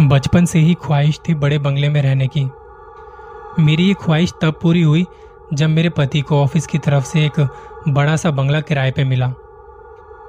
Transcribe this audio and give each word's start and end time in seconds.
बचपन 0.00 0.44
से 0.44 0.58
ही 0.58 0.74
ख्वाहिश 0.74 1.20
थी 1.28 1.34
बड़े 1.34 1.58
बंगले 1.58 1.88
में 1.88 2.02
रहने 2.02 2.28
की। 2.36 2.48
मेरी 3.62 3.88
ये 3.88 3.94
ख्वाहिश 3.94 4.32
तब 4.42 4.58
पूरी 4.62 4.82
हुई 4.82 5.06
जब 5.54 5.68
मेरे 5.68 5.88
पति 5.88 6.20
को 6.20 6.42
ऑफ़िस 6.42 6.66
की 6.66 6.78
तरफ़ 6.78 7.04
से 7.04 7.24
एक 7.26 7.48
बड़ा 7.88 8.16
सा 8.16 8.30
बंगला 8.30 8.60
किराए 8.60 8.90
पे 8.90 9.04
मिला। 9.04 9.26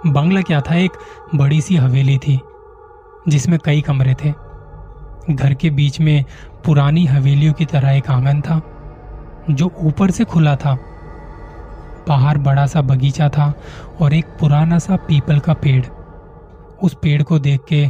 बंगला 0.05 0.41
क्या 0.41 0.61
था? 0.61 0.75
एक 0.75 0.91
बड़ी 1.35 1.61
सी 1.61 1.75
हवेली 1.75 2.17
थी, 2.17 2.39
जिसमें 3.27 3.59
कई 3.65 3.81
कमरे 3.81 4.13
थे। 4.13 4.34
घर 5.34 5.53
के 5.53 5.70
बीच 5.70 5.99
में 5.99 6.25
पुरानी 6.65 7.05
हवेलियों 7.05 7.54
की 7.54 7.65
तरह 7.65 7.91
एक 7.91 8.09
आँगन 8.09 8.41
था, 8.41 8.61
जो 9.49 9.71
ऊपर 9.77 10.11
से 10.11 10.23
खुला 10.23 10.55
था। 10.55 10.77
बाहर 12.07 12.38
बड़ा 12.38 12.65
सा 12.65 12.81
बगीचा 12.81 13.29
था 13.29 13.54
और 14.02 14.13
एक 14.13 14.25
पुराना 14.25 14.79
सा 14.79 14.95
पीपल 14.95 15.39
का 15.39 15.54
पेड़। 15.54 15.86
उस 16.84 16.93
पेड़ 16.93 17.23
को 17.23 17.39
देख 17.39 17.61
के 17.70 17.88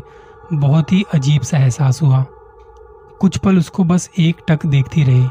बहुत 0.54 0.92
ही 0.92 1.04
अजीब 1.14 1.42
सा 1.42 1.58
एहसास 1.58 2.02
हुआ। 2.02 2.24
कुछ 3.22 3.38
पल 3.38 3.58
उसको 3.58 3.84
बस 3.84 4.10
एक 4.20 4.42
टक 4.48 4.66
देखती 4.66 5.04
रही। 5.04 5.28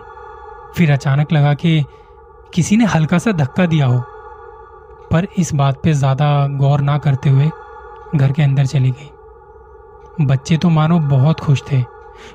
फिर 0.77 0.92
अचानक 0.92 1.32
लगा 1.32 1.52
कि 1.54 1.82
किसी 2.54 2.77
ने 2.77 2.84
हल्का 2.84 3.18
सा 3.18 3.32
धक्का 3.32 3.66
दिया 3.66 3.86
हो। 3.86 4.00
पर 5.12 5.27
इस 5.38 5.55
बात 5.55 5.80
पे 5.82 5.92
ज़्यादा 5.92 6.46
गौर 6.48 6.80
ना 6.80 6.98
करते 6.98 7.30
हुए 7.30 7.50
घर 8.14 8.32
के 8.32 8.42
अंदर 8.42 8.66
चली 8.66 8.91
गई। 8.91 10.27
बच्चे 10.27 10.56
तो 10.56 10.68
मानो 10.68 10.98
बहुत 10.98 11.41
खुश 11.41 11.62
थे, 11.62 11.83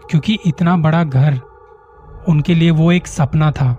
क्योंकि 0.09 0.37
इतना 0.45 0.75
बड़ा 0.77 1.03
घर 1.03 1.39
उनके 2.29 2.55
लिए 2.55 2.71
वो 2.71 2.91
एक 2.91 3.07
सपना 3.07 3.51
था। 3.51 3.71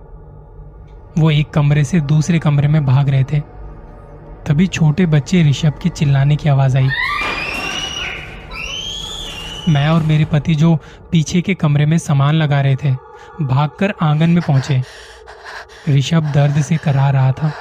वो 1.18 1.30
एक 1.30 1.50
कमरे 1.50 1.84
से 1.84 2.00
दूसरे 2.02 2.38
कमरे 2.38 2.68
में 2.68 2.84
भाग 2.86 3.08
रहे 3.08 3.24
थे। 3.24 3.40
तभी 4.46 4.66
छोटे 4.66 5.06
बच्चे 5.06 5.42
ऋषभ 5.42 5.78
के 5.82 5.88
चिल्लाने 5.88 6.36
की 6.36 6.48
आवाज़ 6.48 6.76
आई। 6.78 6.88
मैं 9.68 9.88
और 9.88 10.02
मेरे 10.02 10.24
पति 10.24 10.54
जो 10.54 10.74
पीछे 11.10 11.40
के 11.40 11.54
कमरे 11.54 11.86
में 11.86 11.96
सामान 11.98 12.34
लगा 12.34 12.60
रहे 12.60 12.76
थे, 12.76 12.92
भागकर 13.42 13.94
आँगन 14.02 14.30
में 14.30 14.42
पहुँचे। 14.48 14.82
ऋषभ 15.88 16.32
दर्द 16.34 16.60
से 16.62 16.76
करा 16.76 17.10
रहा 17.10 17.32
था। 17.32 17.52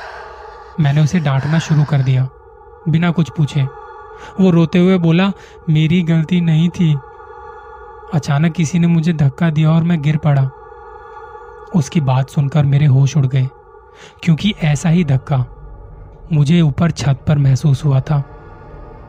मैंने 0.80 1.02
उसे 1.02 1.20
डांटना 1.20 1.60
शुरू 1.60 1.84
कर 1.84 2.02
दिया, 2.02 2.28
बिना 2.90 3.12
कुछ 3.12 3.30
पूछे। 3.30 3.64
वो 4.40 4.50
रोते 4.50 4.80
हुए 4.80 4.98
बोला, 4.98 5.32
मेरी 5.70 6.02
गलती 6.02 6.42
नहीं 6.42 6.70
थी। 6.70 6.94
अचानक 8.14 8.54
किसी 8.54 8.80
ने 8.80 8.88
मुझे 8.88 9.14
धक्का 9.14 9.50
दिया 9.50 9.72
और 9.72 9.84
मैं 9.84 10.02
गिर 10.02 10.18
पड़ा। 10.18 10.50
उसकी 11.76 12.02
बात 12.02 12.30
सुनकर 12.30 12.64
मेरे 12.64 12.86
होश 12.86 13.18
उड़ 13.18 13.26
गए, 13.26 13.48
क्योंकि 14.24 14.54
ऐसा 14.64 14.90
ही 14.90 15.04
धक्का 15.04 15.46
मुझे 16.34 16.62
ऊपर 16.62 16.92
छत 16.92 17.24
पर 17.28 17.38
महसूस 17.38 17.86
हुआ 17.86 18.00
था। 18.00 18.24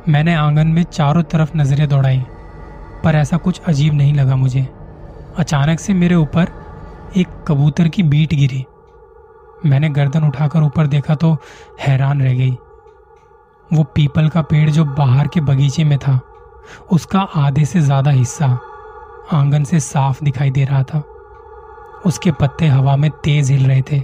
मैंने 0.09 0.35
आँगन 0.35 0.67
में 0.67 0.83
चारों 0.83 1.23
तरफ़ 1.23 1.57
नज़रें 1.57 1.89
दौड़ाई। 1.89 2.25
पर 3.05 3.15
ऐसा 3.15 3.37
कुछ 3.37 3.61
अजीब 3.61 3.95
नहीं 3.95 4.15
लगा 4.15 4.37
मुझे। 4.37 4.67
अचानक 5.39 5.81
से 5.81 5.95
मेरे 5.95 6.15
ऊपर 6.15 6.49
एक 7.17 7.29
कबूतर 7.49 7.89
की 7.89 8.03
बीट 8.03 8.35
गिरी। 8.35 8.65
मैंने 9.67 9.89
गर्दन 9.89 10.25
उठाकर 10.25 10.63
ऊपर 10.63 10.87
देखा 10.87 11.15
तो 11.15 11.37
हैरान 11.81 12.23
रह 12.23 12.35
गई। 12.35 12.57
वो 13.71 13.83
पीपल 13.95 14.29
का 14.29 14.43
पेड़ 14.43 14.69
जो 14.71 14.85
बाहर 14.85 15.29
के 15.29 15.41
बगीचे 15.41 15.85
में 15.85 15.99
था, 15.99 16.19
उसका 16.93 17.21
आधे 17.21 17.65
से 17.65 17.81
ज़्यादा 17.81 18.11
हिस्सा 18.11 18.47
आँगन 19.33 19.65
से 19.65 19.81
साफ़ 19.81 20.25
दिखाई 20.25 20.51
दे 20.51 20.65
रहा 20.65 20.83
था। 20.83 21.03
उसके 22.07 22.31
पत्ते 22.33 22.67
हवा 22.67 22.97
में 22.97 23.11
तेज 23.25 23.51
हिल 23.51 23.67
रहे 23.67 23.83
थे। 23.83 24.03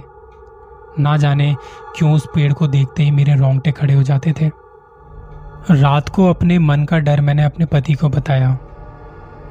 ना 0.99 1.17
जाने 1.17 1.55
क्यों 1.95 2.13
उस 2.13 2.27
पेड़ 2.35 2.51
को 2.53 2.67
देखते 2.67 3.03
ही 3.03 3.11
मेरे 3.11 3.35
रोंगटे 3.35 3.71
खड़े 3.71 3.93
हो 3.93 4.03
जाते 4.03 4.33
थे। 4.41 4.49
रात 5.71 6.09
को 6.09 6.29
अपने 6.29 6.59
मन 6.59 6.85
का 6.85 6.99
डर 6.99 7.21
मैंने 7.21 7.43
अपने 7.43 7.65
पति 7.65 7.93
को 7.93 8.09
बताया। 8.09 8.57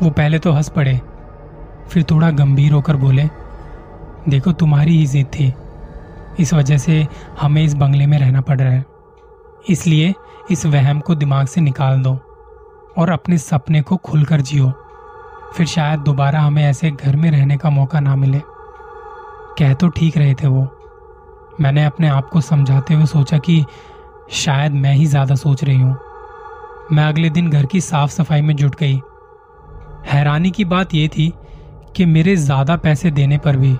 वो 0.02 0.10
पहले 0.10 0.38
तो 0.38 0.52
हंस 0.52 0.68
पड़े, 0.68 1.00
फिर 1.88 2.02
थोड़ा 2.02 2.30
गंभीर 2.30 2.72
होकर 2.72 2.96
बोले, 2.96 3.28
देखो, 4.28 4.52
तुम्हारी 4.52 4.98
ही 4.98 5.06
जिद 5.06 5.26
थी। 5.28 5.52
इस 6.40 6.52
वजह 6.54 6.78
से 6.78 7.06
हमें 7.40 7.62
इस 7.62 7.74
बंगले 7.74 8.06
में 8.06 8.18
रहना 8.18 8.40
पड़ 8.40 8.60
रहा 8.60 8.72
है। 8.72 8.84
इसलिए 9.70 10.14
इस 10.50 10.64
वहम 10.66 11.00
को 11.00 11.14
दिमाग 11.14 11.46
से 11.46 11.60
निकाल 11.60 12.02
दो 12.02 12.18
और 12.98 13.10
अपने 13.10 13.38
सपने 13.38 13.80
को 13.82 13.96
खुलकर 13.96 14.40
जियो। 14.40 14.70
फिर 15.54 15.66
शायद 15.66 16.00
दोबारा 16.00 16.40
हमें 16.40 16.62
ऐसे 16.64 16.90
घर 16.90 17.16
में 17.16 17.30
रहने 17.30 17.56
का 17.56 17.70
मौका 17.70 18.00
ना 18.00 18.16
मिले। 18.16 18.40
कह 19.58 19.74
तो 19.74 19.88
ठीक 19.88 20.16
रहे 20.16 20.34
थे 20.34 20.46
वो। 20.46 20.66
मैंने 21.60 21.84
अपने 21.84 22.08
आप 22.08 22.28
को 22.28 22.40
समझाते 22.40 22.94
हुए 22.94 23.06
सोचा 23.06 23.38
कि 23.38 23.64
शायद 24.34 24.72
मैं 24.72 24.94
ही 24.94 25.06
ज़्यादा 25.06 25.34
सोच 25.34 25.64
रही 25.64 25.80
हूँ। 25.80 25.96
मैं 26.92 27.04
अगले 27.04 27.30
दिन 27.30 27.50
घर 27.50 27.66
की 27.66 27.80
साफ़ 27.80 28.10
सफ़ाई 28.10 28.42
में 28.42 28.54
जुट 28.56 28.76
गई। 28.76 29.00
हैरानी 30.08 30.50
की 30.50 30.64
बात 30.64 30.94
यह 30.94 31.08
थी 31.08 31.32
कि 31.96 32.04
मेरे 32.06 32.34
ज़्यादा 32.36 32.76
पैसे 32.76 33.10
देने 33.10 33.38
पर 33.38 33.56
भी 33.56 33.76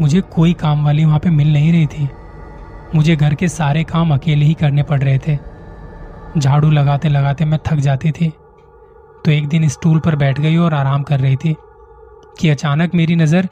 मुझे 0.00 0.20
कोई 0.32 0.52
काम 0.52 0.84
वाली 0.84 1.04
वहाँ 1.04 1.18
पे 1.18 1.30
मिल 1.30 1.52
नहीं 1.52 1.72
रही 1.72 1.86
थी। 1.86 2.08
मुझे 2.94 3.16
घर 3.16 3.34
के 3.34 3.48
सारे 3.48 3.82
काम 3.84 4.14
अकेले 4.14 4.44
ही 4.44 4.54
करने 4.54 4.82
पड़ 4.82 5.00
रहे 5.02 5.18
थे। 5.18 5.36
झाड़ू 6.38 6.70
लगाते 6.70 7.08
लगाते 7.08 7.44
मैं 7.44 7.58
थक 7.66 7.78
जाती 7.78 8.10
थी। 8.10 8.28
तो 9.24 9.30
एक 9.30 9.48
दिन 9.48 9.68
स्टूल 9.68 9.98
पर 9.98 10.16
बैठ 10.16 10.40
गई 10.40 10.56
और 10.56 10.74
आराम 10.74 11.02
कर 11.02 11.20
रही 11.20 11.36
थी 11.36 11.54
कि 12.40 12.48
अचानक 12.48 12.94
मेरी 12.94 13.16
नज़र 13.16 13.48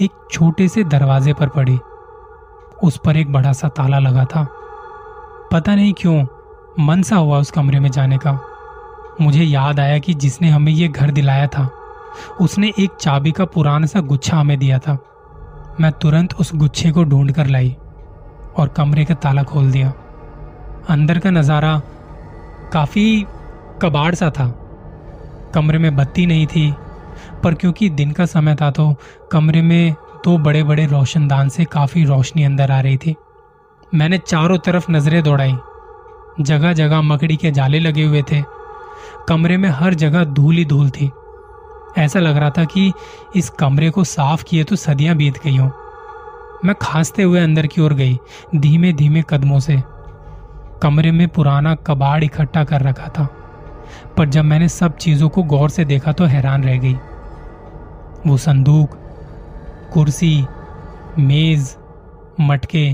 एक 0.00 0.10
छोटे 0.32 0.68
से 0.68 0.84
दरवाजे 0.84 1.32
पर 1.32 1.48
पड़ी। 1.48 1.78
उस 2.82 2.98
पर 3.04 3.16
एक 3.16 3.32
बड़ा 3.32 3.52
सा 3.52 3.68
ताला 3.68 3.98
लगा 3.98 4.24
था। 4.24 4.46
पता 5.52 5.74
नहीं 5.74 5.92
क्यों 5.92 6.24
मन 6.80 7.02
सा 7.02 7.16
हुआ 7.16 7.38
उस 7.38 7.50
कमरे 7.50 7.80
में 7.80 7.90
जाने 7.90 8.18
का। 8.18 8.32
मुझे 9.20 9.44
याद 9.44 9.80
आया 9.80 9.98
कि 9.98 10.14
जिसने 10.14 10.48
हमें 10.50 10.72
ये 10.72 10.88
घर 10.88 11.10
दिलाया 11.10 11.46
था, 11.46 11.68
उसने 12.40 12.72
एक 12.78 12.96
चाबी 13.00 13.32
का 13.32 13.44
पुराना 13.44 13.86
सा 13.86 14.00
गुच्छा 14.02 14.36
हमें 14.36 14.58
दिया 14.58 14.78
था। 14.78 14.98
मैं 15.80 15.90
तुरंत 15.92 16.34
उस 16.34 16.54
गुच्छे 16.54 16.90
को 16.90 17.04
ढूंढ 17.04 17.32
कर 17.32 17.46
लाई 17.46 17.76
और 18.56 18.68
कमरे 18.68 19.04
का 19.04 19.14
ताला 19.16 19.42
खोल 19.42 19.70
दिया। 19.72 19.92
अंदर 20.88 21.18
का 21.18 21.30
नज़ारा 21.30 21.80
काफ़ी 22.72 23.24
कबाड़ 23.82 24.14
सा 24.14 24.30
था। 24.30 24.48
कमरे 25.54 25.78
में 25.78 25.94
बत्ती 25.96 26.26
नहीं 26.26 26.46
थी, 26.46 26.72
पर 27.44 27.54
क्योंकि 27.54 27.88
दिन 27.90 28.12
का 28.12 28.26
समय 28.26 28.54
था 28.54 28.70
तो 28.70 28.94
कमरे 29.32 29.62
में 29.62 29.94
दो 30.24 30.36
बड़े 30.38 30.62
बड़े 30.62 30.86
रोशनदान 30.86 31.48
से 31.48 31.64
काफ़ी 31.64 32.04
रोशनी 32.04 32.44
अंदर 32.44 32.70
आ 32.70 32.80
रही 32.80 32.96
थी। 32.96 33.14
मैंने 33.92 34.18
चारों 34.18 34.58
तरफ़ 34.58 34.90
नज़रें 34.90 35.22
दौड़ाई। 35.22 35.56
जगह 36.40 36.72
जगह 36.72 37.00
मकड़ी 37.02 37.36
के 37.36 37.50
जाले 37.50 37.78
लगे 37.80 38.04
हुए 38.04 38.22
थे। 38.22 38.40
कमरे 39.28 39.56
में 39.56 39.68
हर 39.68 39.94
जगह 39.94 40.24
धूल 40.24 40.56
ही 40.56 40.64
धूल 40.64 40.90
थी। 40.90 41.10
ऐसा 41.98 42.20
लग 42.20 42.36
रहा 42.36 42.50
था 42.50 42.64
कि 42.64 42.92
इस 43.36 43.48
कमरे 43.50 43.90
को 43.90 44.04
साफ़ 44.04 44.44
किए 44.44 44.64
तो 44.64 44.76
सदियाँ 44.76 45.16
बीत 45.16 45.42
गई 45.44 45.56
हों। 45.56 45.70
मैं 46.64 46.74
खांसते 46.82 47.22
हुए 47.22 47.40
अंदर 47.40 47.66
की 47.66 47.80
ओर 47.80 47.94
गई 47.94 48.18
धीमे 48.56 48.92
धीमे 48.92 49.22
कदमों 49.30 49.58
से। 49.60 49.82
कमरे 50.82 51.10
में 51.12 51.26
पुराना 51.28 51.74
कबाड़ 51.86 52.22
इकट्ठा 52.24 52.64
कर 52.64 52.82
रखा 52.82 53.08
था, 53.08 53.28
पर 54.16 54.28
जब 54.28 54.44
मैंने 54.44 54.68
सब 54.68 54.96
चीज़ों 54.96 55.28
को 55.28 55.42
गौर 55.44 55.70
से 55.70 55.84
देखा 55.84 56.12
तो 56.12 56.24
हैरान 56.24 56.64
रह 56.64 56.78
गई। 56.78 56.94
वो 58.26 58.36
संदूक, 58.36 58.96
कुर्सी, 59.92 60.44
मेज, 61.18 61.76
मटके, 62.40 62.92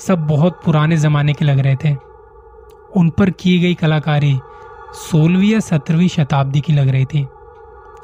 सब 0.00 0.26
बहुत 0.26 0.60
पुराने 0.64 0.96
जमाने 0.96 1.32
के 1.32 1.44
लग 1.44 1.58
रहे 1.58 1.76
थे। 1.84 1.94
उन 2.96 3.10
पर 3.10 3.30
की 3.30 3.58
गई 3.58 3.74
कलाकारी 3.74 4.38
सोलहवीं 4.96 5.50
या 5.50 5.60
सत्रहवीं 5.60 6.08
शताब्दी 6.08 6.60
की 6.60 6.72
लग 6.72 6.88
रही 6.88 7.04
थी, 7.04 7.26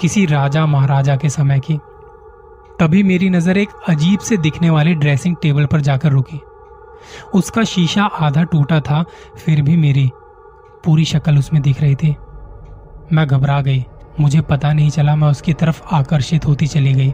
किसी 0.00 0.24
राजा 0.26 0.64
महाराजा 0.66 1.16
के 1.16 1.28
समय 1.28 1.60
की। 1.60 1.78
तभी 2.80 3.02
मेरी 3.02 3.30
नज़र 3.30 3.58
एक 3.58 3.68
अजीब 3.88 4.20
से 4.20 4.36
दिखने 4.36 4.70
वाले 4.70 4.94
ड्रेसिंग 4.94 5.36
टेबल 5.42 5.66
पर 5.66 5.80
जाकर 5.80 6.12
रुकी। 6.12 6.40
उसका 7.34 7.64
शीशा 7.64 8.04
आधा 8.04 8.42
टूटा 8.42 8.80
था, 8.80 9.04
फिर 9.36 9.62
भी 9.62 9.76
मेरी 9.76 10.10
पूरी 10.84 11.04
शक्ल 11.04 11.38
उसमें 11.38 11.62
दिख 11.62 11.80
रही 11.80 11.94
थी। 11.94 12.14
मैं 13.12 13.26
घबरा 13.26 13.60
गई। 13.60 13.84
मुझे 14.20 14.40
पता 14.40 14.72
नहीं 14.72 14.90
चला, 14.90 15.16
मैं 15.16 15.28
उसकी 15.28 15.52
तरफ़ 15.52 15.82
आकर्षित 15.92 16.46
होती 16.46 16.66
चली 16.66 16.92
गई। 16.94 17.12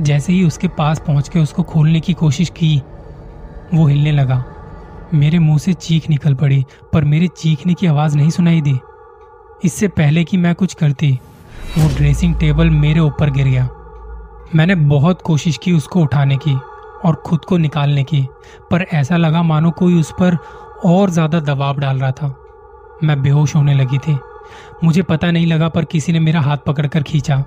जैसे 0.00 0.32
ही 0.32 0.44
उसके 0.44 0.68
पास 0.68 1.02
पहुँच 1.06 1.28
के 1.28 1.38
उसको 1.38 1.62
खोलने 1.62 2.00
की 2.00 2.12
कोशिश 2.12 2.50
की, 2.50 2.76
वो 3.74 3.86
हिलने 3.86 4.12
लगा। 4.12 4.44
मेरे 5.14 5.38
मुँह 5.38 5.58
से 5.58 5.72
चीख 5.72 6.08
निकल 6.10 6.34
पड़ी, 6.34 6.64
पर 6.92 7.04
मेरे 7.04 7.28
चीखने 7.36 7.74
की 7.74 7.86
आवाज़ 7.86 8.16
नहीं 8.16 8.30
सुनाई 8.30 8.60
दी। 8.60 8.78
इससे 9.64 9.88
पहले 9.88 10.24
कि 10.24 10.36
मैं 10.36 10.54
कुछ 10.54 10.74
करती, 10.74 11.10
वो 11.78 11.88
ड्रेसिंग 11.96 12.34
टेबल 12.34 12.70
मेरे 12.70 13.00
ऊपर 13.00 13.30
गिर 13.30 13.46
गया। 13.46 13.68
मैंने 14.54 14.74
बहुत 14.74 15.22
कोशिश 15.22 15.56
की 15.56 15.72
उसको 15.72 16.00
उठाने 16.00 16.36
की 16.36 16.54
और 17.04 17.14
खुद 17.26 17.44
को 17.44 17.56
निकालने 17.56 18.04
की, 18.04 18.26
पर 18.70 18.82
ऐसा 18.82 19.16
लगा 19.16 19.42
मानो 19.42 19.70
कोई 19.70 20.00
उस 20.00 20.10
पर 20.12 20.36
और 20.84 21.10
ज़्यादा 21.10 21.40
दबाव 21.40 21.78
डाल 21.78 21.98
रहा 21.98 22.10
था। 22.10 22.34
मैं 23.04 23.20
बेहोश 23.22 23.54
होने 23.56 23.74
लगी 23.74 23.98
थी। 23.98 24.18
मुझे 24.84 25.02
पता 25.02 25.30
नहीं 25.30 25.46
लगा 25.46 25.68
पर 25.68 25.84
किसी 25.84 26.12
ने 26.12 26.20
मेरा 26.20 26.40
हाथ 26.40 26.58
पकड़कर 26.66 27.02
खींचा। 27.02 27.42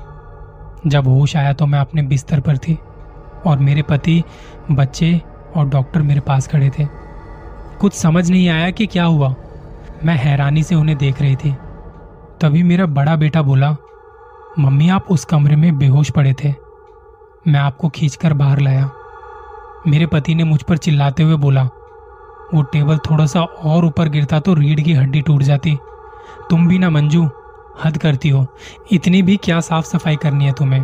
जब 0.87 1.07
होश 1.07 1.35
आया 1.35 1.53
तो 1.53 1.65
मैं 1.65 1.79
अपने 1.79 2.01
बिस्तर 2.03 2.39
पर 2.39 2.57
थी 2.57 2.77
और 3.45 3.59
मेरे 3.59 3.81
पति, 3.81 4.23
बच्चे 4.71 5.21
और 5.55 5.67
डॉक्टर 5.69 6.01
मेरे 6.01 6.19
पास 6.19 6.47
खड़े 6.47 6.69
थे। 6.69 6.87
कुछ 7.79 7.93
समझ 7.93 8.29
नहीं 8.31 8.47
आया 8.49 8.69
कि 8.71 8.85
क्या 8.85 9.03
हुआ। 9.03 9.33
मैं 10.03 10.15
हैरानी 10.15 10.63
से 10.63 10.75
उन्हें 10.75 10.97
देख 10.97 11.21
रही 11.21 11.35
थी। 11.35 11.55
तभी 12.45 12.61
मेरा 12.63 12.85
बड़ा 12.85 13.15
बेटा 13.15 13.41
बोला, 13.41 13.69
मम्मी, 14.59 14.87
आप 14.89 15.05
उस 15.09 15.23
कमरे 15.25 15.55
में 15.55 15.77
बेहोश 15.77 16.09
पड़े 16.09 16.33
थे। 16.33 16.53
मैं 17.47 17.59
आपको 17.59 17.89
खींचकर 17.89 18.33
बाहर 18.33 18.59
लाया। 18.59 18.89
मेरे 19.87 20.05
पति 20.05 20.35
ने 20.35 20.43
मुझ 20.43 20.61
पर 20.63 20.77
चिल्लाते 20.77 21.23
हुए 21.23 21.35
बोला, 21.35 21.63
वो 22.53 22.61
टेबल 22.63 22.97
थोड़ा 22.97 23.25
सा 23.25 23.41
और 23.41 23.85
ऊपर 23.85 24.09
गिरता 24.09 24.39
तो 24.39 24.53
रीढ़ 24.53 24.79
की 24.79 24.93
हड्डी 24.93 25.21
टूट 25.21 25.41
जाती। 25.41 25.75
तुम 26.49 26.67
भी 26.67 26.77
ना 26.79 26.89
मंजू, 26.89 27.23
हद 27.83 27.97
करती 27.97 28.29
हो। 28.29 28.45
इतनी 28.91 29.21
भी 29.21 29.37
क्या 29.37 29.59
साफ़ 29.59 29.85
सफ़ाई 29.85 30.15
करनी 30.15 30.45
है 30.45 30.51
तुम्हें? 30.51 30.83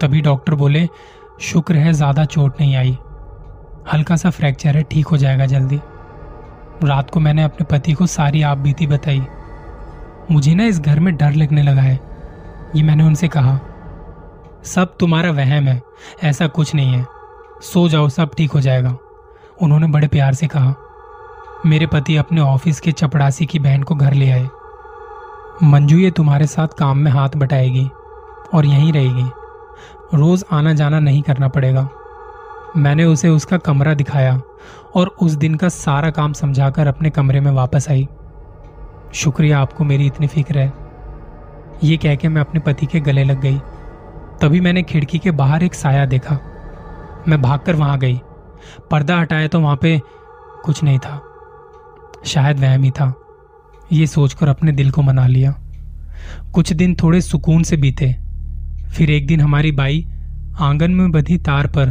तभी 0.00 0.20
डॉक्टर 0.20 0.54
बोले, 0.54 0.86
शुक्र 1.42 1.74
है 1.74 1.92
ज़्यादा 1.92 2.24
चोट 2.24 2.60
नहीं 2.60 2.76
आई। 2.76 2.96
हल्का 3.92 4.16
सा 4.16 4.30
फ्रैक्चर 4.30 4.76
है, 4.76 4.82
ठीक 4.82 5.06
हो 5.06 5.16
जाएगा 5.16 5.46
जल्दी। 5.46 5.80
रात 6.84 7.10
को 7.10 7.20
मैंने 7.20 7.42
अपने 7.42 7.66
पति 7.70 7.92
को 7.92 8.06
सारी 8.06 8.42
आप 8.42 8.58
बीती 8.58 8.86
बताई। 8.86 9.22
मुझे 10.30 10.54
ना 10.54 10.64
इस 10.64 10.80
घर 10.80 11.00
में 11.00 11.16
डर 11.16 11.32
लगने 11.32 11.62
लगा 11.62 11.82
है। 11.82 12.00
ये 12.76 12.82
मैंने 12.82 13.04
उनसे 13.04 13.28
कहा, 13.28 13.60
सब 14.64 14.96
तुम्हारा 15.00 15.30
वहम 15.30 15.64
है, 15.64 15.82
ऐसा 16.24 16.46
कुछ 16.46 16.74
नहीं 16.74 16.92
है। 16.92 17.06
सो 17.62 17.88
जाओ, 17.88 18.08
सब 18.08 18.30
ठीक 18.36 18.52
हो 18.52 18.60
जाएगा। 18.60 18.96
उन्होंने 19.62 19.86
बड़े 19.86 20.08
प्यार 20.08 20.34
से 20.34 20.46
कहा। 20.46 20.74
मेरे 21.66 21.86
पति 21.86 22.16
अपने 22.16 22.40
ऑफ़िस 22.40 22.80
के 22.80 22.92
चपड़ासी 22.92 23.46
की 23.46 23.58
बहन 23.58 23.82
को 23.82 23.94
घर 23.94 24.14
ले 24.14 24.30
आए। 24.30 24.48
मंजू 25.62 25.98
ये 25.98 26.10
तुम्हारे 26.10 26.46
साथ 26.46 26.68
काम 26.68 26.98
में 26.98 27.10
हाथ 27.10 27.28
बटाएगी 27.36 27.90
और 28.54 28.66
यहीं 28.66 28.92
रहेगी। 28.92 29.30
रोज 30.14 30.44
आना 30.52 30.72
जाना 30.72 31.00
नहीं 31.00 31.22
करना 31.22 31.48
पड़ेगा। 31.48 31.88
मैंने 32.76 33.04
उसे 33.04 33.28
उसका 33.28 33.56
कमरा 33.56 33.94
दिखाया 33.94 34.40
और 34.94 35.06
उस 35.06 35.32
दिन 35.32 35.54
का 35.54 35.68
सारा 35.68 36.10
काम 36.10 36.32
समझाकर 36.32 36.86
अपने 36.86 37.10
कमरे 37.10 37.40
में 37.40 37.52
वापस 37.52 37.86
आई। 37.90 38.08
शुक्रिया 39.14 39.58
आपको 39.58 39.84
मेरी 39.84 40.06
इतनी 40.06 40.26
फ़िक्र 40.26 40.58
है। 40.58 40.72
ये 41.84 41.96
कह 41.96 42.14
के 42.14 42.28
मैं 42.28 42.40
अपने 42.40 42.60
पति 42.60 42.86
के 42.86 43.00
गले 43.00 43.24
लग 43.24 43.40
गई। 43.40 43.58
तभी 44.42 44.60
मैंने 44.60 44.82
खिड़की 44.82 45.18
के 45.18 45.30
बाहर 45.30 45.62
एक 45.62 45.74
साया 45.74 46.06
देखा। 46.06 46.38
मैं 47.28 47.42
भागकर 47.42 47.76
वहाँ 47.76 47.98
गई। 47.98 48.20
पर्दा 48.90 49.18
हटाया 49.18 49.48
तो 49.48 49.60
वहाँ 49.60 49.76
पे 49.76 50.00
कुछ 50.64 50.82
नहीं 50.82 50.98
था। 50.98 51.22
शायद 52.26 52.60
वहम 52.60 52.82
ही 52.82 52.90
था। 52.90 53.14
ये 53.92 54.06
सोचकर 54.06 54.48
अपने 54.48 54.72
दिल 54.72 54.90
को 54.90 55.02
मना 55.02 55.26
लिया। 55.26 55.54
कुछ 56.54 56.72
दिन 56.72 56.96
थोड़े 57.02 57.20
सुकून 57.20 57.62
से 57.62 57.76
बीते। 57.76 58.16
फिर 58.94 59.10
एक 59.10 59.26
दिन 59.26 59.40
हमारी 59.40 59.72
बाई 59.72 60.08
आँगन 60.60 60.90
में 60.90 61.10
बधी 61.10 61.38
तार 61.38 61.66
पर 61.66 61.90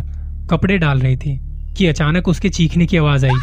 कपड़े 0.49 0.77
डाल 0.77 0.99
रही 0.99 1.17
थी 1.17 1.41
कि 1.77 1.87
अचानक 1.87 2.27
उसके 2.27 2.49
चीखने 2.49 2.85
की 2.85 2.97
आवाज़ 2.97 3.25
आई। 3.25 3.39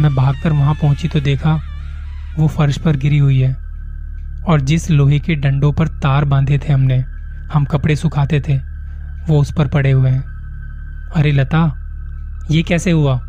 मैं 0.00 0.14
भागकर 0.14 0.52
वहाँ 0.52 0.74
पहुँची 0.74 1.08
तो 1.08 1.20
देखा 1.20 1.60
वो 2.40 2.48
फर्श 2.48 2.78
पर 2.78 2.96
गिरी 2.96 3.18
हुई 3.18 3.40
है। 3.40 3.54
और 4.48 4.60
जिस 4.60 4.90
लोहे 4.90 5.18
के 5.18 5.34
डंडों 5.34 5.72
पर 5.72 5.88
तार 5.88 6.24
बांधे 6.24 6.58
थे 6.58 6.72
हमने, 6.72 6.98
हम 7.52 7.64
कपड़े 7.64 7.96
सुखाते 7.96 8.40
थे, 8.40 8.56
वो 9.28 9.40
उस 9.40 9.52
पर 9.52 9.66
पड़े 9.66 9.90
हुए 9.90 10.10
हैं। 10.10 10.22
अरे 11.16 11.32
लता, 11.32 11.76
ये 12.50 12.62
कैसे 12.62 12.90
हुआ? 12.90 13.20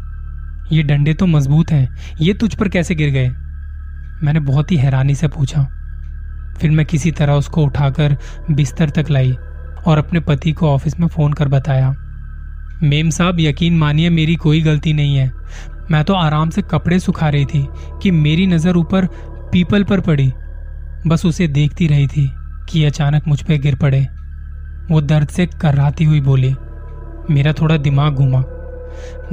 ये 0.71 0.83
डंडे 0.83 1.13
तो 1.13 1.25
मज़बूत 1.25 1.71
हैं, 1.71 1.97
ये 2.21 2.33
तुझ 2.33 2.55
पर 2.55 2.69
कैसे 2.69 2.95
गिर 2.95 3.09
गए? 3.09 3.29
मैंने 4.23 4.39
बहुत 4.39 4.71
ही 4.71 4.77
हैरानी 4.77 5.15
से 5.15 5.27
पूछा। 5.27 5.63
फिर 6.57 6.71
मैं 6.71 6.85
किसी 6.85 7.11
तरह 7.11 7.33
उसको 7.33 7.63
उठाकर 7.65 8.17
बिस्तर 8.51 8.89
तक 8.89 9.05
लाई 9.09 9.37
और 9.87 9.97
अपने 9.97 10.19
पति 10.19 10.51
को 10.51 10.69
ऑफ़िस 10.69 10.99
में 10.99 11.07
फ़ोन 11.07 11.33
कर 11.33 11.47
बताया। 11.47 11.95
मेम 12.83 13.09
साहब, 13.09 13.39
यकीन 13.39 13.77
मानिए, 13.77 14.09
मेरी 14.09 14.35
कोई 14.35 14.61
गलती 14.61 14.93
नहीं 14.93 15.15
है। 15.17 15.31
मैं 15.91 16.03
तो 16.03 16.13
आराम 16.13 16.49
से 16.49 16.61
कपड़े 16.61 16.99
सुखा 16.99 17.29
रही 17.29 17.45
थी 17.45 17.67
कि 18.01 18.11
मेरी 18.11 18.45
नज़र 18.47 18.77
ऊपर 18.77 19.05
पीपल 19.51 19.83
पर 19.83 20.01
पड़ी। 20.01 20.31
बस 21.07 21.25
उसे 21.25 21.47
देखती 21.47 21.87
रही 21.87 22.07
थी 22.07 22.29
कि 22.69 22.83
अचानक 22.85 23.27
मुझ 23.27 23.41
पर 23.41 23.57
गिर 23.57 23.75
पड़े। 23.75 24.01
वो 24.91 25.01
दर्द 25.01 25.27
से 25.27 25.45
कर्राती 25.45 26.03
हुई 26.03 26.21
बोली, 26.21 26.53
मेरा 27.29 27.53
थोड़ा 27.53 27.77
दिमाग 27.77 28.15
घूमा। 28.15 28.43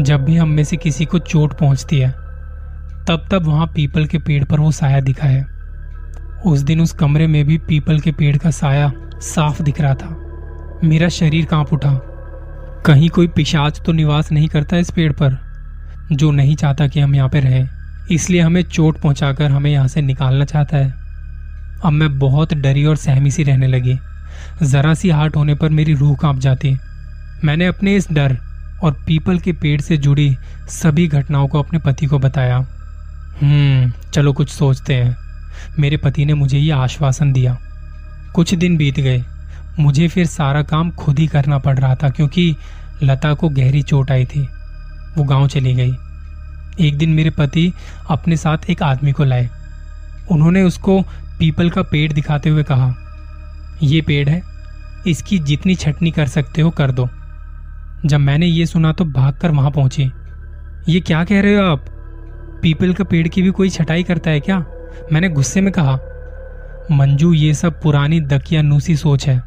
जब 0.00 0.24
भी 0.24 0.36
हम 0.36 0.48
में 0.48 0.64
से 0.64 0.76
किसी 0.76 1.04
को 1.04 1.18
चोट 1.18 1.58
पहुँचती 1.58 1.98
है, 1.98 2.10
तब 3.08 3.28
तब 3.30 3.46
वहाँ 3.46 3.66
पीपल 3.66 4.06
के 4.06 4.18
पेड़ 4.18 4.44
पर 4.44 4.60
वो 4.60 4.70
साया 4.70 5.00
दिखा 5.00 5.28
है 5.28 5.46
उस 6.46 6.60
दिन 6.60 6.80
उस 6.80 6.92
कमरे 6.92 7.26
में 7.26 7.44
भी 7.44 7.58
पीपल 7.58 8.00
के 8.00 8.12
पेड़ 8.12 8.36
का 8.36 8.50
साया 8.50 8.92
साफ़ 9.20 9.62
दिख 9.62 9.80
रहा 9.80 9.94
था। 9.94 10.80
मेरा 10.84 11.08
शरीर 11.08 11.44
काँप 11.44 11.72
उठा। 11.72 11.94
कहीं 12.86 13.08
कोई 13.08 13.26
पिशाच 13.26 13.80
तो 13.86 13.92
निवास 13.92 14.32
नहीं 14.32 14.48
करता 14.48 14.76
इस 14.76 14.90
पेड़ 14.90 15.12
पर। 15.12 15.47
जो 16.12 16.30
नहीं 16.30 16.56
चाहता 16.56 16.86
कि 16.86 17.00
हम 17.00 17.14
यहाँ 17.14 17.28
पे 17.28 17.40
रहें। 17.40 17.68
इसलिए 18.10 18.40
हमें 18.40 18.62
चोट 18.62 19.00
पहुंचाकर 19.00 19.50
हमें 19.50 19.70
यहाँ 19.70 19.88
से 19.88 20.02
निकालना 20.02 20.44
चाहता 20.44 20.76
है। 20.76 20.94
अब 21.84 21.92
मैं 21.92 22.18
बहुत 22.18 22.54
डरी 22.54 22.84
और 22.84 22.96
सहमी 22.96 23.30
सी 23.30 23.42
रहने 23.42 23.66
लगी। 23.66 23.98
जरा 24.62 24.94
सी 24.94 25.10
हार्ट 25.10 25.36
होने 25.36 25.54
पर 25.54 25.68
मेरी 25.68 25.94
रूह 25.94 26.16
काँप 26.16 26.38
जाती। 26.38 26.78
मैंने 27.44 27.66
अपने 27.66 27.96
इस 27.96 28.12
डर 28.12 28.38
और 28.82 28.92
पीपल 28.92 29.38
के 29.38 29.52
पेड़ 29.52 29.80
से 29.80 29.96
जुड़ी 29.96 30.36
सभी 30.68 31.08
घटनाओं 31.08 31.48
को 31.48 31.62
अपने 31.62 31.78
पति 31.78 32.06
को 32.06 32.18
बताया। 32.18 32.56
हम्म 33.42 33.92
चलो 34.12 34.32
कुछ 34.32 34.48
सोचते 34.48 34.94
हैं। 34.94 35.16
मेरे 35.78 35.96
पति 35.96 36.24
ने 36.24 36.34
मुझे 36.34 36.58
ये 36.58 36.70
आश्वासन 36.70 37.32
दिया। 37.32 37.58
कुछ 38.34 38.54
दिन 38.54 38.76
बीत 38.76 39.00
गए। 39.00 39.24
मुझे 39.80 40.08
फिर 40.08 40.26
सारा 40.26 40.62
काम 40.62 40.90
खुद 40.90 41.18
ही 41.18 41.26
करना 41.26 41.58
पड़ 41.58 41.78
रहा 41.78 41.94
था 41.94 42.08
क्योंकि 42.08 42.56
लता 43.02 43.34
को 43.34 43.48
गहरी 43.48 43.82
चोट 43.82 44.10
आई 44.10 44.24
थी। 44.24 44.48
वो 45.18 45.24
गाँव 45.24 45.46
चली 45.48 45.74
गई। 45.74 45.94
एक 46.80 46.98
दिन 46.98 47.10
मेरे 47.10 47.30
पति 47.30 47.72
अपने 48.10 48.36
साथ 48.36 48.70
एक 48.70 48.82
आदमी 48.82 49.12
को 49.12 49.24
लाए। 49.24 49.48
उन्होंने 50.30 50.62
उसको 50.62 51.00
पीपल 51.38 51.70
का 51.70 51.82
पेड़ 51.82 52.12
दिखाते 52.12 52.50
हुए 52.50 52.62
कहा, 52.62 52.94
ये 53.82 54.00
पेड़ 54.00 54.28
है, 54.28 54.42
इसकी 55.06 55.38
जितनी 55.38 55.74
छटनी 55.74 56.10
कर 56.10 56.26
सकते 56.26 56.62
हो 56.62 56.70
कर 56.70 56.90
दो। 56.90 57.08
जब 58.06 58.18
मैंने 58.18 58.46
ये 58.46 58.66
सुना 58.66 58.92
तो 58.92 59.04
भागकर 59.04 59.50
वहाँ 59.50 59.70
पहुँची। 59.70 60.10
ये 60.88 61.00
क्या 61.00 61.24
कह 61.24 61.40
रहे 61.40 61.56
हो 61.56 61.64
आप? 61.64 61.84
पीपल 62.62 62.92
का 62.94 63.04
पेड़ 63.04 63.26
की 63.28 63.42
भी 63.42 63.50
कोई 63.50 63.70
छटाई 63.70 64.02
करता 64.02 64.30
है 64.30 64.40
क्या? 64.40 64.58
मैंने 65.12 65.28
गुस्से 65.28 65.60
में 65.60 65.72
कहा, 65.72 65.98
मंजू, 66.92 67.32
ये 67.32 67.54
सब 67.54 67.80
पुरानी 67.82 68.20
दकिया 68.20 68.62
नूसी 68.62 68.96
सोच 68.96 69.28
है। 69.28 69.38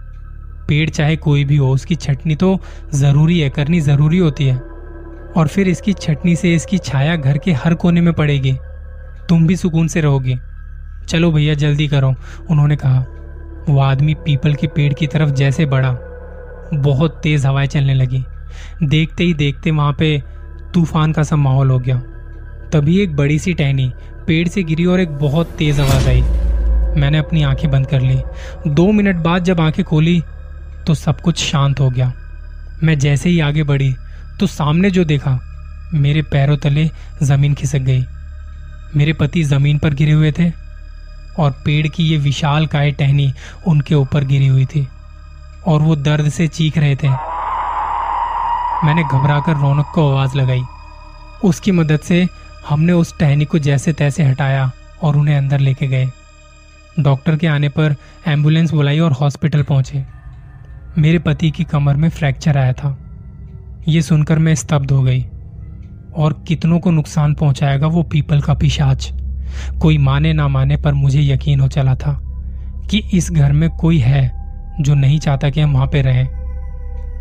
पेड़ 0.68 0.90
चाहे 0.90 1.16
कोई 1.16 1.44
भी 1.46 1.58
हो, 1.58 1.70
उसकी 1.70 1.96
छटनी 1.96 2.36
तो 2.36 2.60
ज़रूरी 2.94 3.40
है, 3.40 3.50
करनी 3.50 3.82
ज़रूरी 3.82 4.18
होती 4.18 4.46
है। 4.46 4.71
और 5.38 5.48
फिर 5.48 5.68
इसकी 5.68 5.94
छटनी 5.94 6.36
से 6.36 6.54
इसकी 6.54 6.78
छाया 6.78 7.16
घर 7.16 7.38
के 7.38 7.52
हर 7.52 7.74
कोने 7.74 8.02
में 8.02 8.14
पड़ेगी। 8.14 8.58
तुम 9.30 9.48
भी 9.48 9.56
सुकून 9.56 9.88
से 9.88 10.02
रहोगे। 10.02 10.40
चलो 11.08 11.32
भैया, 11.32 11.54
जल्दी 11.54 11.88
करो, 11.88 12.14
उन्होंने 12.50 12.76
कहा। 12.76 13.00
वो 13.70 13.80
आदमी 13.80 14.14
पीपल 14.14 14.54
के 14.54 14.68
पेड़ 14.68 14.94
की 14.94 15.08
तरफ़ 15.08 15.30
जैसे 15.30 15.66
बढ़ा। 15.66 15.92
बहुत 16.74 17.20
तेज 17.24 17.46
हवाएँ 17.46 17.68
चलने 17.68 17.94
लगी। 17.94 18.24
देखते 18.84 19.24
ही 19.24 19.34
देखते 19.34 19.72
वहाँ 19.72 19.94
पे 20.00 20.24
तूफ़ान 20.74 21.12
का 21.12 21.24
सा 21.24 21.36
माहौल 21.36 21.70
हो 21.70 21.80
गया। 21.80 21.98
तभी 22.74 23.00
एक 23.00 23.16
बड़ी 23.16 23.40
सी 23.40 23.54
टहनी 23.54 23.92
पेड़ 24.28 24.48
से 24.48 24.64
गिरी 24.64 24.86
और 24.86 25.00
एक 25.00 25.10
बहुत 25.10 25.48
तेज 25.48 25.80
आवाज़ 25.80 26.08
आई। 26.08 26.22
मैंने 26.98 27.18
अपनी 27.18 27.44
आँखें 27.44 27.72
बंद 27.72 27.88
कर 27.88 28.02
ली। 28.02 28.22
दो 28.68 28.92
मिनट 28.92 29.16
बाद 29.16 29.44
जब 29.44 29.62
आँखें 29.62 29.86
खोली 29.86 30.22
तो 30.88 30.94
सब 30.94 31.22
कुछ 31.22 31.38
शांत 31.38 31.80
हो 31.80 31.90
गया। 31.90 32.14
मैं 32.84 33.00
जैसे 33.00 33.30
ही 33.30 33.40
आगे 33.40 33.64
बढ़ी 33.64 33.96
तो 34.42 34.48
सामने 34.48 34.92
जो 34.92 35.04
देखा, 35.04 35.40
मेरे 35.94 36.22
पैरों 36.22 36.58
तले 36.58 36.90
ज़मीन 37.24 37.54
खिसक 37.54 37.80
गई। 37.80 38.06
मेरे 38.96 39.14
पति 39.14 39.44
ज़मीन 39.44 39.78
पर 39.78 39.94
गिरे 39.94 40.12
हुए 40.12 40.32
थे 40.32 40.52
और 41.40 41.52
पेड़ 41.66 41.88
की 41.88 42.04
ये 42.04 42.18
विशाल 42.18 42.66
काय 42.68 42.92
टहनी 42.92 43.34
उनके 43.68 43.96
ऊपर 43.96 44.24
गिरी 44.24 44.48
हुई 44.48 44.66
थी 44.66 44.88
और 45.68 45.82
वो 45.82 45.96
दर्द 45.96 46.30
से 46.30 46.48
चीख 46.48 46.78
रहे 46.78 46.96
थे। 46.96 47.10
मैंने 48.86 49.04
घबराकर 49.04 49.58
रौनक 49.58 49.92
को 49.96 50.12
आवाज़ 50.12 50.38
लगाई। 50.38 50.64
उसकी 51.44 51.72
मदद 51.72 52.00
से 52.00 52.28
हमने 52.70 52.94
उस 52.94 53.18
टहनी 53.20 53.46
को 53.46 53.60
जैसे 53.60 53.94
तैसे 53.94 54.24
हटाया 54.24 54.72
और 55.02 55.18
उन्हें 55.18 55.38
अंदर 55.38 55.60
लेके 55.60 55.88
गए। 55.88 56.10
डॉक्टर 57.00 57.36
के 57.36 57.48
आने 57.48 57.70
पर 57.70 57.96
एंबुलेंस 58.28 58.72
बुलाई 58.72 59.00
और 59.00 59.12
हॉस्पिटल 59.12 59.64
पहुँचे। 59.64 60.06
मेरे 60.98 61.20
पति 61.20 61.52
की 61.52 61.64
कमर 61.64 61.96
में 61.96 62.10
फ्रैक्चर 62.10 62.58
आया 62.58 62.74
था। 62.74 63.01
ये 63.88 64.02
सुनकर 64.02 64.40
मैं 64.40 64.56
स्तब्ध 64.56 64.92
हो 64.92 65.04
गई। 65.04 65.26
और 66.16 66.44
कितनों 66.48 66.80
को 66.80 66.92
नुकसान 66.92 67.34
पहुंचाएगा 67.34 67.88
वो 67.88 68.04
पीपल 68.04 68.42
का 68.42 68.54
पिशाच। 68.54 69.14
कोई 69.82 69.98
माने 69.98 70.34
ना 70.34 70.48
माने, 70.48 70.78
पर 70.78 70.94
मुझे 70.94 71.22
यकीन 71.22 71.60
हो 71.60 71.68
चला 71.68 71.96
था 71.96 72.22
कि 72.90 73.04
इस 73.14 73.32
घर 73.32 73.52
में 73.52 73.70
कोई 73.70 73.98
है 73.98 74.32
जो 74.80 74.96
नहीं 74.96 75.20
चाहता 75.20 75.50
कि 75.50 75.62
हम 75.62 75.74
वहाँ 75.74 75.88
पे 75.88 76.02
रहें। 76.02 76.28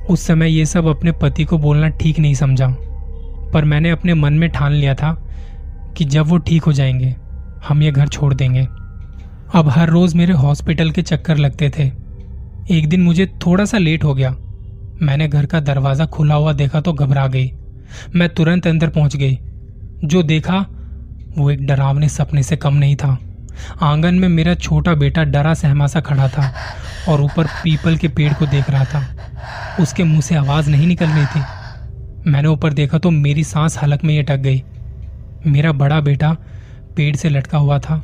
उस 0.06 0.26
समय 0.26 0.48
ये 0.48 0.66
सब 0.66 0.86
अपने 0.86 1.12
पति 1.12 1.44
को 1.44 1.58
बोलना 1.58 1.88
ठीक 1.88 2.18
नहीं 2.18 2.34
समझा, 2.34 2.76
पर 3.54 3.64
मैंने 3.64 3.90
अपने 3.90 4.14
मन 4.14 4.32
में 4.32 4.50
ठान 4.50 4.72
लिया 4.72 4.94
था 4.94 5.28
कि 5.96 6.04
जब 6.04 6.26
वो 6.26 6.38
ठीक 6.38 6.62
हो 6.62 6.72
जाएँगे, 6.72 7.16
हम 7.68 7.82
ये 7.82 7.92
घर 7.92 8.08
छोड़ 8.08 8.34
देंगे। 8.34 8.66
अब 9.54 9.68
हर 9.68 9.88
रोज 9.88 10.14
मेरे 10.14 10.32
हॉस्पिटल 10.32 10.90
के 10.90 11.02
चक्कर 11.02 11.36
लगते 11.36 11.70
थे। 11.78 11.90
एक 12.70 12.88
दिन 12.88 13.02
मुझे 13.02 13.26
थोड़ा 13.26 13.64
सा 13.64 13.78
लेट 13.78 14.04
हो 14.04 14.14
गया। 14.14 14.36
मैंने 15.02 15.28
घर 15.28 15.46
का 15.46 15.60
दरवाज़ा 15.60 16.06
खुला 16.06 16.34
हुआ 16.34 16.52
देखा 16.52 16.80
तो 16.80 16.92
घबरा 16.92 17.26
गई। 17.26 17.52
मैं 18.16 18.28
तुरंत 18.28 18.66
अंदर 18.66 18.88
पहुँच 18.88 19.16
गई। 19.16 19.38
जो 20.04 20.22
देखा, 20.22 20.66
वो 21.38 21.50
एक 21.50 21.66
डरावने 21.66 22.08
सपने 22.08 22.42
से 22.42 22.56
कम 22.56 22.74
नहीं 22.74 22.96
था। 22.96 23.18
आँगन 23.82 24.14
में 24.14 24.28
मेरा 24.28 24.54
छोटा 24.54 24.94
बेटा 24.94 25.24
डरा 25.24 25.54
सहमा 25.54 25.86
सा 25.86 26.00
खड़ा 26.00 26.28
था 26.28 26.52
और 27.08 27.20
ऊपर 27.20 27.46
पीपल 27.64 27.96
के 27.96 28.08
पेड़ 28.08 28.32
को 28.34 28.46
देख 28.46 28.70
रहा 28.70 28.84
था। 28.84 29.04
उसके 29.80 30.04
मुँह 30.04 30.20
से 30.20 30.34
आवाज़ 30.34 30.70
नहीं 30.70 30.86
निकल 30.86 31.06
रही 31.06 31.26
थी। 31.26 32.30
मैंने 32.30 32.48
ऊपर 32.48 32.72
देखा 32.72 32.98
तो 32.98 33.10
मेरी 33.10 33.44
सांस 33.44 33.78
हलक 33.82 34.04
में 34.04 34.14
ही 34.14 34.20
अटक 34.20 34.36
गई। 34.36 34.62
मेरा 35.46 35.72
बड़ा 35.72 36.00
बेटा 36.00 36.36
पेड़ 36.96 37.16
से 37.16 37.28
लटका 37.28 37.58
हुआ 37.58 37.78
था। 37.78 38.02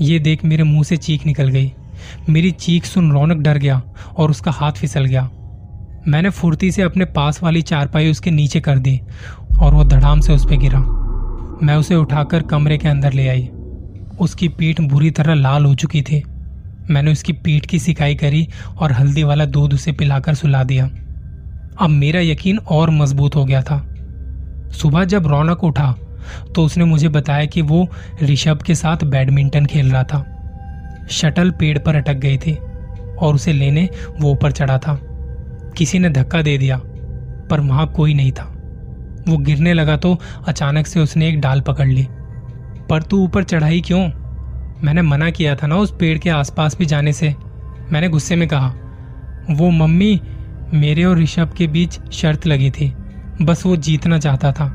ये 0.00 0.18
देख 0.18 0.44
मेरे 0.44 0.62
मुँह 0.62 0.82
से 0.82 0.96
चीख 0.96 1.26
निकल 1.26 1.48
गई। 1.48 1.72
मेरी 2.28 2.50
चीख 2.50 2.84
सुन 2.84 3.12
रौनक 3.12 3.36
डर 3.36 3.58
गया 3.58 3.82
और 4.16 4.30
उसका 4.30 4.50
हाथ 4.50 4.72
फिसल 4.72 5.04
गया। 5.04 5.30
मैंने 6.08 6.30
फुर्ती 6.30 6.70
से 6.72 6.82
अपने 6.82 7.04
पास 7.06 7.42
वाली 7.42 7.62
चारपाई 7.62 8.10
उसके 8.10 8.30
नीचे 8.30 8.60
कर 8.60 8.78
दी 8.78 9.00
और 9.62 9.74
वो 9.74 9.84
धड़ाम 9.84 10.20
से 10.20 10.32
उस 10.32 10.44
पर 10.44 10.56
गिरा। 10.56 10.78
मैं 11.62 11.74
उसे 11.74 11.94
उठाकर 11.94 12.42
कमरे 12.42 12.78
के 12.78 12.88
अंदर 12.88 13.12
ले 13.12 13.28
आई। 13.28 13.48
उसकी 14.20 14.48
पीठ 14.48 14.80
बुरी 14.80 15.10
तरह 15.10 15.34
लाल 15.34 15.64
हो 15.64 15.74
चुकी 15.74 16.02
थी। 16.02 16.22
मैंने 16.90 17.12
उसकी 17.12 17.32
पीठ 17.32 17.66
की 17.66 17.78
सिकाई 17.78 18.14
करी 18.14 18.46
और 18.78 18.92
हल्दी 18.92 19.22
वाला 19.22 19.44
दूध 19.44 19.74
उसे 19.74 19.92
पिलाकर 19.92 20.34
सुला 20.34 20.62
दिया। 20.64 20.86
अब 21.80 21.90
मेरा 21.90 22.20
यकीन 22.20 22.58
और 22.58 22.90
मज़बूत 22.90 23.36
हो 23.36 23.44
गया 23.44 23.62
था। 23.62 23.78
सुबह 24.72 25.04
जब 25.04 25.26
रौनक 25.26 25.64
उठा 25.64 25.94
तो 26.54 26.64
उसने 26.64 26.84
मुझे 26.84 27.08
बताया 27.08 27.44
कि 27.44 27.62
वो 27.62 27.86
ऋषभ 28.22 28.62
के 28.62 28.74
साथ 28.74 29.04
बैडमिंटन 29.04 29.66
खेल 29.66 29.90
रहा 29.90 30.02
था। 30.04 30.24
शटल 31.10 31.50
पेड़ 31.50 31.78
पर 31.78 31.94
अटक 31.94 32.14
गई 32.14 32.38
थी 32.38 32.54
और 33.18 33.34
उसे 33.34 33.52
लेने 33.52 33.88
वो 34.20 34.32
ऊपर 34.32 34.52
चढ़ा 34.52 34.78
था। 34.78 34.98
किसी 35.80 35.98
ने 35.98 36.10
धक्का 36.10 36.42
दे 36.42 36.58
दिया, 36.58 36.76
पर 37.50 37.60
वहाँ 37.60 37.86
कोई 37.86 38.14
नहीं 38.14 38.32
था। 38.32 38.44
वो 39.28 39.36
गिरने 39.36 39.74
लगा 39.74 39.96
तो 39.96 40.18
अचानक 40.48 40.86
से 40.86 41.00
उसने 41.00 41.28
एक 41.28 41.40
डाल 41.40 41.60
पकड़ 41.60 41.88
ली। 41.88 42.06
पर 42.90 43.02
तू 43.02 43.24
ऊपर 43.24 43.44
चढ़ाई 43.44 43.80
क्यों? 43.80 44.10
मैंने 44.84 45.02
मना 45.02 45.30
किया 45.30 45.56
था 45.56 45.66
ना 45.66 45.76
उस 45.76 45.94
पेड़ 46.00 46.18
के 46.18 46.30
आसपास 46.30 46.78
भी 46.78 46.86
जाने 46.86 47.12
से। 47.12 47.34
मैंने 47.92 48.08
गुस्से 48.08 48.36
में 48.36 48.48
कहा, 48.48 48.74
वो 49.50 49.70
मम्मी, 49.70 50.20
मेरे 50.74 51.04
और 51.04 51.18
ऋषभ 51.18 51.52
के 51.56 51.66
बीच 51.66 52.12
शर्त 52.12 52.46
लगी 52.46 52.70
थी, 52.70 52.94
बस 53.42 53.66
वो 53.66 53.76
जीतना 53.76 54.18
चाहता 54.18 54.52
था। 54.52 54.68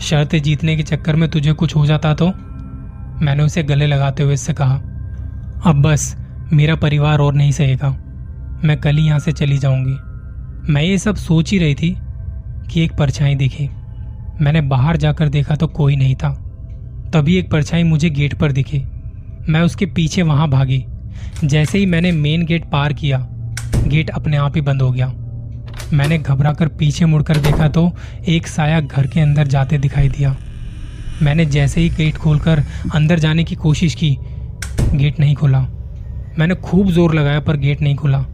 शर्त 0.00 0.36
जीतने 0.36 0.76
के 0.76 0.82
चक्कर 0.82 1.16
में 1.16 1.30
तुझे 1.30 1.52
कुछ 1.52 1.76
हो 1.76 1.86
जाता 1.86 2.14
तो? 2.14 2.26
मैंने 3.24 3.42
उसे 3.42 3.62
गले 3.62 3.86
लगाते 3.86 4.22
हुए 4.22 4.34
इससे 4.34 4.52
कहा, 4.52 4.74
अब 5.66 5.82
बस, 5.86 6.16
मेरा 6.52 6.74
परिवार 6.74 7.18
और 7.18 7.34
नहीं 7.34 7.52
सहेगा। 7.52 8.04
मैं 8.64 8.76
कल 8.76 8.96
ही 8.96 9.06
यहाँ 9.06 9.18
से 9.18 9.32
चली 9.32 9.58
जाऊँगी। 9.58 10.72
मैं 10.72 10.82
ये 10.82 10.98
सब 10.98 11.16
सोच 11.16 11.50
ही 11.50 11.58
रही 11.58 11.74
थी 11.74 11.96
कि 12.70 12.82
एक 12.82 12.92
परछाई 12.92 13.34
दिखी। 13.34 13.68
मैंने 14.40 14.60
बाहर 14.60 14.96
जाकर 14.96 15.28
देखा 15.28 15.54
तो 15.54 15.66
कोई 15.66 15.96
नहीं 15.96 16.14
था। 16.14 16.30
तभी 17.14 17.36
एक 17.36 17.50
परछाई 17.50 17.82
मुझे 17.82 18.10
गेट 18.10 18.34
पर 18.34 18.52
दिखी। 18.52 18.78
मैं 19.48 19.60
उसके 19.60 19.86
पीछे 19.86 20.22
वहाँ 20.22 20.48
भागी। 20.50 20.84
जैसे 21.44 21.78
ही 21.78 21.86
मैंने 21.86 22.12
मेन 22.12 22.44
गेट 22.46 22.64
पार 22.64 22.92
किया, 22.92 23.18
गेट 23.86 24.10
अपने 24.10 24.36
आप 24.36 24.56
ही 24.56 24.60
बंद 24.60 24.82
हो 24.82 24.90
गया। 24.90 25.06
मैंने 25.92 26.18
घबरा 26.18 26.52
कर 26.52 26.68
पीछे 26.68 27.04
मुड़कर 27.04 27.36
देखा 27.36 27.68
तो 27.68 27.90
एक 28.28 28.46
साया 28.46 28.80
घर 28.80 29.06
के 29.06 29.20
अंदर 29.20 29.46
जाते 29.46 29.78
दिखाई 29.78 30.08
दिया। 30.08 30.36
मैंने 31.22 31.46
जैसे 31.46 31.80
ही 31.80 31.88
गेट 31.88 32.16
खोलकर 32.16 32.62
अंदर 32.94 33.18
जाने 33.18 33.44
की 33.44 33.54
कोशिश 33.54 33.94
की, 33.94 34.16
गेट 34.94 35.20
नहीं 35.20 35.34
खुला। 35.34 35.60
मैंने 36.38 36.54
खूब 36.54 36.90
ज़ोर 36.90 37.14
लगाया 37.14 37.40
पर 37.40 37.56
गेट 37.56 37.80
नहीं 37.80 37.94
खुला। 37.96 38.24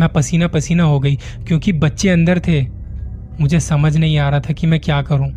मैं 0.00 0.08
पसीना 0.08 0.48
पसीना 0.48 0.82
हो 0.82 1.00
गई, 1.00 1.16
क्योंकि 1.16 1.72
बच्चे 1.72 2.08
अंदर 2.08 2.38
थे। 2.38 2.66
मुझे 3.40 3.60
समझ 3.60 3.96
नहीं 3.96 4.18
आ 4.18 4.28
रहा 4.28 4.40
था 4.40 4.52
कि 4.52 4.66
मैं 4.66 4.80
क्या 4.80 5.02
करूँ। 5.02 5.28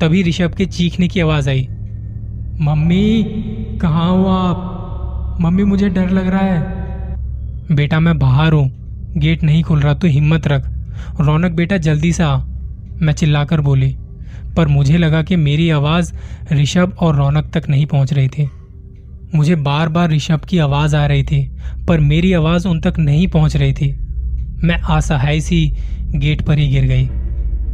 तभी 0.00 0.22
ऋषभ 0.22 0.54
के 0.54 0.66
चीखने 0.66 1.08
की 1.08 1.20
आवाज़ 1.20 1.50
आई। 1.50 1.68
मम्मी, 2.60 3.22
कहाँ 3.82 4.10
हो 4.10 4.24
आप? 4.24 5.38
मम्मी, 5.40 5.64
मुझे 5.64 5.88
डर 5.88 6.10
लग 6.10 6.26
रहा 6.28 6.40
है। 6.40 6.60
बेटा, 7.74 8.00
मैं 8.00 8.18
बाहर 8.18 8.52
हूँ। 8.52 8.70
गेट 9.16 9.42
नहीं 9.42 9.62
खुल 9.62 9.80
रहा 9.80 9.94
तो 9.94 10.08
हिम्मत 10.08 10.46
रख। 10.46 10.70
रौनक, 11.20 11.52
बेटा, 11.52 11.76
जल्दी 11.76 12.12
से 12.12 12.22
आ। 12.22 12.36
मैं 13.02 13.12
चिल्लाकर 13.12 13.60
बोली। 13.60 13.96
पर 14.56 14.68
मुझे 14.68 14.98
लगा 14.98 15.22
कि 15.22 15.36
मेरी 15.36 15.70
आवाज़ 15.70 16.12
ऋषभ 16.52 16.96
और 17.00 17.16
रौनक 17.16 17.50
तक 17.54 17.68
नहीं 17.68 17.86
पहुँच 17.86 18.12
रही 18.12 18.28
थी। 18.28 18.50
मुझे 19.34 19.54
बार 19.54 19.88
बार 19.88 20.10
ऋषभ 20.10 20.40
की 20.40 20.58
आवाज़ 20.58 20.96
आ 20.96 21.06
रही 21.06 21.22
थी, 21.22 21.56
पर 21.88 22.00
मेरी 22.00 22.32
आवाज़ 22.32 22.68
उन 22.68 22.80
तक 22.80 22.98
नहीं 22.98 23.26
पहुँच 23.28 23.56
रही 23.56 23.72
थी। 23.72 23.92
मैं 24.64 24.74
असहाय 24.74 25.40
सी 25.40 25.74
गेट 26.02 26.42
पर 26.42 26.58
ही 26.58 26.68
गिर 26.68 26.84
गई। 26.84 27.08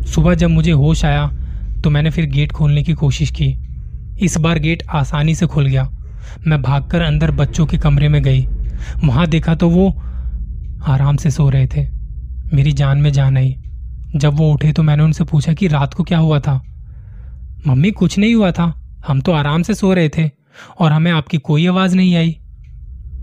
सुबह 0.06 0.34
जब 0.34 0.50
मुझे 0.50 0.72
होश 0.72 1.04
आया 1.04 1.26
तो 1.84 1.90
मैंने 1.90 2.10
फिर 2.10 2.26
गेट 2.26 2.52
खोलने 2.52 2.82
की 2.82 2.92
कोशिश 2.92 3.30
की। 3.30 3.54
इस 4.20 4.36
बार 4.38 4.58
गेट 4.58 4.82
आसानी 4.92 5.34
से 5.34 5.46
खुल 5.46 5.66
गया। 5.66 5.90
मैं 6.46 6.62
भागकर 6.62 7.02
अंदर 7.02 7.30
बच्चों 7.30 7.66
के 7.66 7.78
कमरे 7.78 8.08
में 8.08 8.22
गई। 8.22 8.46
वहाँ 9.04 9.26
देखा 9.26 9.54
तो 9.54 9.68
वो 9.68 9.88
आराम 10.84 11.16
से 11.16 11.30
सो 11.30 11.50
रहे 11.50 11.66
थे। 11.66 11.86
मेरी 12.54 12.72
जान 12.72 12.98
में 12.98 13.12
जान 13.12 13.36
आई 13.36 13.56
जब 14.16 14.34
वो 14.34 14.52
उठे 14.52 14.72
तो 14.72 14.82
मैंने 14.82 15.02
उनसे 15.02 15.24
पूछा 15.24 15.52
कि 15.52 15.66
रात 15.66 15.94
को 15.94 16.04
क्या 16.04 16.18
हुआ 16.18 16.40
था? 16.40 16.62
मम्मी, 17.66 17.90
कुछ 17.90 18.18
नहीं 18.18 18.34
हुआ 18.34 18.50
था। 18.50 18.80
हम 19.08 19.20
तो 19.20 19.32
आराम 19.32 19.62
से 19.62 19.74
सो 19.74 19.94
रहे 19.94 20.08
थे। 20.08 20.43
और 20.78 20.92
हमें 20.92 21.12
आपकी 21.12 21.38
कोई 21.38 21.66
आवाज़ 21.66 21.96
नहीं 21.96 22.16
आई। 22.16 22.38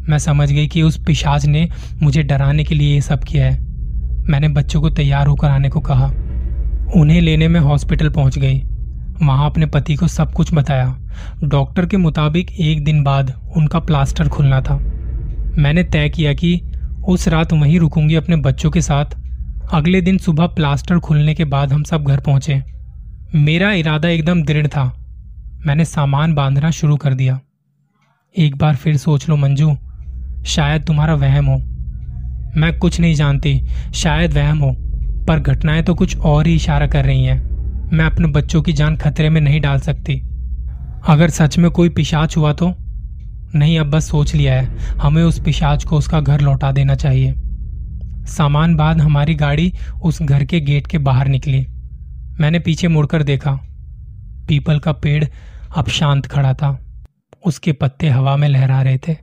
मैं 0.09 0.17
समझ 0.17 0.51
गई 0.51 0.67
कि 0.67 0.81
उस 0.81 1.03
पिशाच 1.05 1.45
ने 1.45 1.69
मुझे 2.03 2.23
डराने 2.23 2.63
के 2.63 2.75
लिए 2.75 2.93
ये 2.93 3.01
सब 3.01 3.23
किया 3.23 3.45
है। 3.45 3.59
मैंने 4.29 4.47
बच्चों 4.47 4.81
को 4.81 4.89
तैयार 4.89 5.27
होकर 5.27 5.47
आने 5.47 5.69
को 5.69 5.79
कहा। 5.79 6.05
उन्हें 6.95 7.21
लेने 7.21 7.47
में 7.47 7.59
हॉस्पिटल 7.59 8.09
पहुँच 8.09 8.37
गई। 8.37 8.61
वहाँ 9.23 9.45
अपने 9.45 9.65
पति 9.65 9.95
को 9.95 10.07
सब 10.07 10.33
कुछ 10.33 10.53
बताया। 10.53 10.99
डॉक्टर 11.43 11.85
के 11.85 11.97
मुताबिक 11.97 12.51
एक 12.51 12.83
दिन 12.83 13.03
बाद 13.03 13.51
उनका 13.57 13.79
प्लास्टर 13.79 14.27
खुलना 14.27 14.61
था। 14.61 14.77
मैंने 15.57 15.83
तय 15.83 16.09
किया 16.09 16.33
कि 16.33 16.61
उस 17.07 17.27
रात 17.27 17.53
वहीं 17.53 17.79
रुकूँगी 17.79 18.15
अपने 18.15 18.35
बच्चों 18.35 18.71
के 18.71 18.81
साथ। 18.81 19.05
अगले 19.73 20.01
दिन 20.01 20.17
सुबह 20.17 20.47
प्लास्टर 20.47 20.99
खुलने 20.99 21.33
के 21.33 21.45
बाद 21.45 21.73
हम 21.73 21.83
सब 21.83 22.03
घर 22.03 22.19
पहुँचे। 22.19 22.63
मेरा 23.35 23.73
इरादा 23.73 24.09
एकदम 24.09 24.43
दृढ़ 24.43 24.67
था। 24.67 25.00
मैंने 25.65 25.85
सामान 25.85 26.33
बांधना 26.33 26.71
शुरू 26.71 26.97
कर 26.97 27.13
दिया। 27.13 27.39
एक 28.37 28.55
बार 28.55 28.75
फिर 28.75 28.97
सोच 28.97 29.29
लो 29.29 29.35
मंजू, 29.35 29.77
शायद 30.45 30.83
तुम्हारा 30.83 31.13
वहम 31.13 31.45
हो। 31.45 31.57
मैं 32.59 32.79
कुछ 32.79 32.99
नहीं 32.99 33.15
जानती, 33.15 33.61
शायद 33.93 34.33
वहम 34.33 34.57
हो, 34.57 34.75
पर 35.25 35.39
घटनाएँ 35.39 35.83
तो 35.83 35.95
कुछ 35.95 36.17
और 36.17 36.47
ही 36.47 36.55
इशारा 36.55 36.87
कर 36.87 37.05
रही 37.05 37.23
हैं। 37.23 37.43
मैं 37.93 38.05
अपने 38.05 38.27
बच्चों 38.27 38.61
की 38.61 38.73
जान 38.73 38.97
खतरे 38.97 39.29
में 39.29 39.41
नहीं 39.41 39.61
डाल 39.61 39.79
सकती। 39.79 40.13
अगर 41.07 41.29
सच 41.29 41.57
में 41.57 41.71
कोई 41.71 41.89
पिशाच 41.89 42.37
हुआ 42.37 42.53
तो? 42.53 42.75
नहीं, 43.55 43.79
अब 43.79 43.89
बस 43.89 44.09
सोच 44.09 44.35
लिया 44.35 44.53
है, 44.53 44.77
हमें 45.01 45.23
उस 45.23 45.39
पिशाच 45.39 45.83
को 45.83 45.97
उसका 45.97 46.19
घर 46.19 46.41
लौटा 46.41 46.71
देना 46.71 46.95
चाहिए। 46.95 47.35
सामान 48.25 48.75
बाद 48.75 49.01
हमारी 49.01 49.35
गाड़ी 49.35 49.73
उस 50.03 50.21
घर 50.21 50.43
के 50.43 50.59
गेट 50.59 50.87
के 50.87 50.97
बाहर 50.97 51.27
निकली। 51.27 51.67
मैंने 52.39 52.59
पीछे 52.59 52.87
मुड़कर 52.87 53.23
देखा 53.23 53.59
पीपल 54.51 54.79
का 54.79 54.91
पेड़ 54.91 55.25
अब 55.77 55.87
शांत 55.87 56.25
खड़ा 56.25 56.53
था। 56.53 56.77
उसके 57.45 57.71
पत्ते 57.71 58.09
हवा 58.09 58.35
में 58.37 58.47
लहरा 58.49 58.81
रहे 58.81 58.97
थे। 58.97 59.15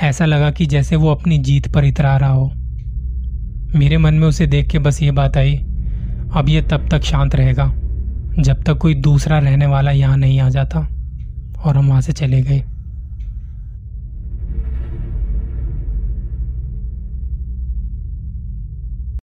ऐसा 0.00 0.24
लगा 0.24 0.50
कि 0.50 0.66
जैसे 0.66 0.96
वो 0.96 1.10
अपनी 1.10 1.38
जीत 1.38 1.72
पर 1.72 1.84
इतरा 1.84 2.16
रहा 2.16 2.30
हो। 2.30 2.52
मेरे 3.74 3.98
मन 3.98 4.14
में 4.14 4.26
उसे 4.28 4.46
देख 4.46 4.68
के 4.68 4.78
बस 4.78 5.02
ये 5.02 5.10
बात 5.10 5.36
आई, 5.36 5.56
अब 6.32 6.46
ये 6.48 6.62
तब 6.62 6.88
तक 6.88 7.02
शांत 7.02 7.34
रहेगा, 7.34 7.66
जब 8.38 8.62
तक 8.62 8.78
कोई 8.78 8.94
दूसरा 8.94 9.38
रहने 9.38 9.66
वाला 9.66 9.90
यहाँ 9.90 10.16
नहीं 10.16 10.40
आ 10.40 10.48
जाता 10.48 10.78
और 11.58 11.76
हम 11.76 11.88
वहाँ 11.88 12.00
से 12.00 12.12
चले 12.12 12.40
गए। 12.42 12.62